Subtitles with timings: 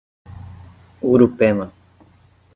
[1.11, 1.69] Urupema